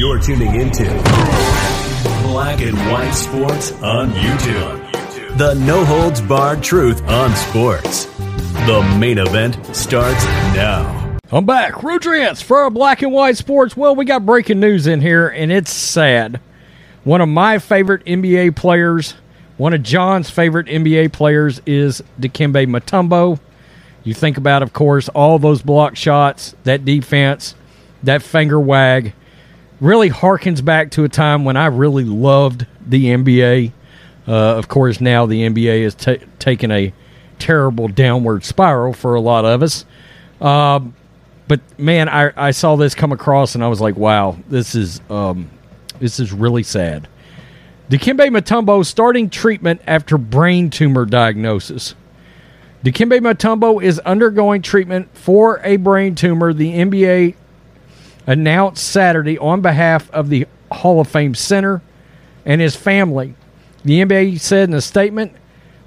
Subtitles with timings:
[0.00, 0.84] You're tuning into
[2.22, 5.36] Black and White Sports on YouTube.
[5.36, 8.06] The no holds barred truth on sports.
[8.64, 10.24] The main event starts
[10.54, 11.18] now.
[11.30, 11.74] I'm back.
[11.74, 13.76] Rudrance for black and white sports.
[13.76, 16.40] Well, we got breaking news in here, and it's sad.
[17.04, 19.16] One of my favorite NBA players,
[19.58, 23.38] one of John's favorite NBA players is Dikembe Mutombo.
[24.02, 27.54] You think about, of course, all those block shots, that defense,
[28.02, 29.12] that finger wag.
[29.80, 33.72] Really harkens back to a time when I really loved the NBA.
[34.28, 36.92] Uh, of course, now the NBA has ta taken a
[37.38, 39.84] terrible downward spiral for a lot of us.
[40.40, 40.94] Um,
[41.48, 45.00] but man, I, I saw this come across and I was like, wow, this is
[45.10, 45.50] um,
[45.98, 47.08] this is really sad.
[47.90, 51.96] Dikembe Mutombo starting treatment after brain tumor diagnosis.
[52.84, 56.52] Dikembe Mutombo is undergoing treatment for a brain tumor.
[56.52, 57.34] The NBA
[58.26, 61.82] announced Saturday on behalf of the Hall of Fame Center
[62.44, 63.34] and his family.
[63.84, 65.32] The NBA said in a statement,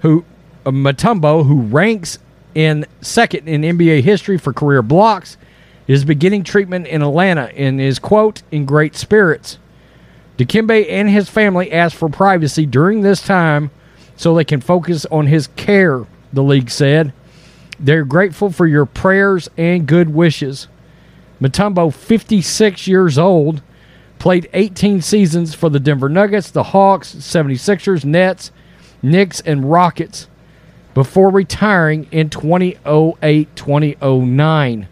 [0.02, 0.26] "Who
[0.66, 2.20] uh, Mutombo, who ranks
[2.56, 5.38] in second in NBA history for career blocks,
[5.88, 9.58] is beginning treatment in Atlanta and is quote in great spirits."
[10.38, 13.70] Dikembe and his family asked for privacy during this time
[14.16, 17.14] so they can focus on his care, the league said.
[17.80, 20.68] They're grateful for your prayers and good wishes.
[21.44, 23.62] Mutombo, 56 years old,
[24.18, 28.52] played 18 seasons for the Denver Nuggets, the Hawks, 76ers, Nets,
[29.02, 30.30] Knicks, and Rockets
[30.94, 34.88] before retiring in 2008 2009.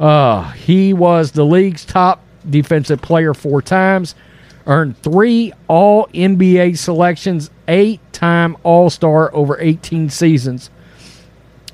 [0.00, 4.14] Uh, he was the league's top defensive player four times,
[4.66, 10.70] earned three All NBA selections, eight time All Star over 18 seasons.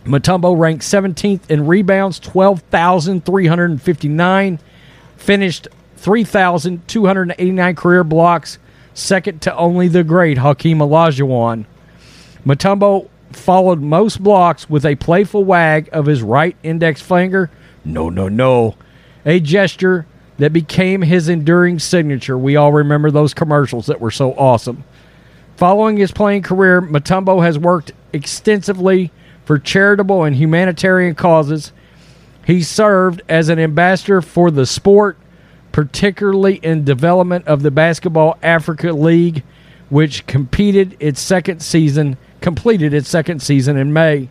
[0.09, 4.59] Mutombo ranked 17th in rebounds, 12,359.
[5.19, 8.59] Finished 3,289 career blocks,
[8.95, 11.67] second to only the great Hakeem Olajuwon.
[12.47, 17.51] Mutombo followed most blocks with a playful wag of his right index finger.
[17.85, 18.77] No, no, no.
[19.27, 20.07] A gesture
[20.39, 22.39] that became his enduring signature.
[22.39, 24.85] We all remember those commercials that were so awesome.
[25.57, 29.13] Following his playing career, Mutombo has worked extensively
[29.49, 31.73] for charitable and humanitarian causes.
[32.47, 35.17] He served as an ambassador for the sport,
[35.73, 39.43] particularly in development of the Basketball Africa League,
[39.89, 44.29] which competed its second season, completed its second season in May.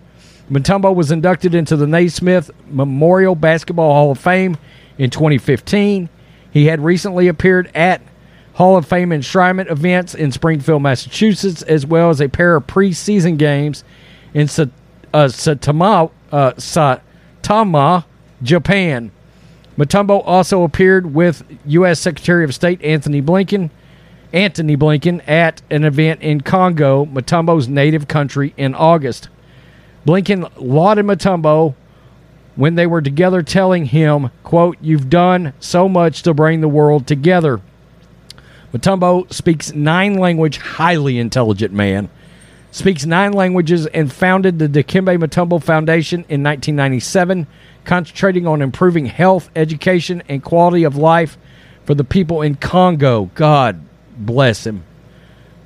[0.52, 4.56] Mutombo was inducted into the Naismith Memorial Basketball Hall of Fame
[5.00, 6.10] in 2015.
[6.52, 8.04] He had recently appeared at
[8.54, 13.40] Hall of Fame enshrinement events in Springfield, Massachusetts, as well as a pair of preseason
[13.40, 13.84] games
[14.36, 14.48] in
[15.18, 18.06] uh, Saitama, uh, Saitama,
[18.44, 19.12] Japan.
[19.76, 22.00] Mutombo also appeared with U.S.
[22.00, 23.72] Secretary of State Antony Blinken,
[24.32, 29.30] Antony Blinken, at an event in Congo, Mutombo's native country, in August.
[30.06, 31.74] Blinken lauded Mutombo
[32.56, 37.08] when they were together, telling him, "quote You've done so much to bring the world
[37.08, 37.60] together."
[38.72, 42.10] Mutombo speaks nine language, highly intelligent man.
[42.72, 47.48] Speaks nine languages and founded the Dikembe Mutombo Foundation in 1997,
[47.86, 51.38] concentrating on improving health, education, and quality of life
[51.86, 53.32] for the people in Congo.
[53.36, 53.82] God
[54.18, 54.84] bless him.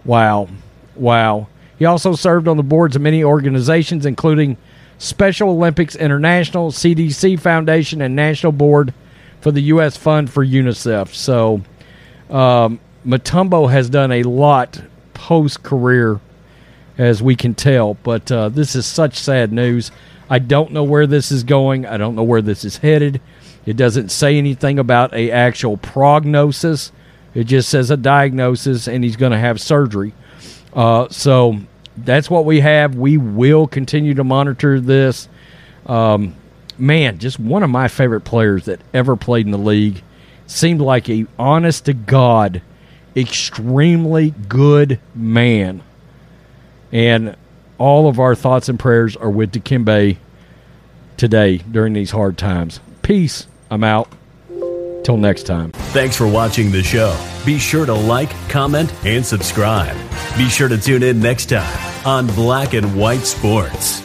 [0.06, 0.48] Wow.
[0.96, 1.48] Wow.
[1.80, 4.58] He also served on the boards of many organizations, including
[5.00, 8.94] Special Olympics International, CDC Foundation, and National Board
[9.42, 9.98] for the U.S.
[9.98, 11.08] Fund for UNICEF.
[11.16, 11.62] So,
[12.30, 14.80] um, Mutombo has done a lot
[15.16, 16.20] post career,
[17.02, 17.96] as we can tell.
[17.96, 19.92] But uh, this is such sad news.
[20.30, 21.86] I don't know where this is going.
[21.86, 23.20] I don't know where this is headed.
[23.66, 26.92] It doesn't say anything about a actual prognosis.
[27.34, 30.14] It just says a diagnosis, and he's going to have surgery.
[30.74, 31.58] Uh, so
[31.98, 32.96] that's what we have.
[32.96, 35.28] We will continue to monitor this.
[35.88, 36.36] Um,
[36.78, 40.04] man, just one of my favorite players that ever played in the league.
[40.46, 42.62] Seemed like a honest to God,
[43.16, 45.82] extremely good man.
[46.92, 47.36] And
[47.78, 50.18] all of our thoughts and prayers are with Dikembe
[51.18, 52.80] today during these hard times.
[53.02, 53.48] Peace.
[53.70, 54.12] I'm out.
[55.04, 55.72] Till next time.
[55.72, 57.18] Thanks for watching the show.
[57.44, 59.98] Be sure to like, comment, and subscribe.
[60.38, 64.04] Be sure to tune in next time on Black and White Sports.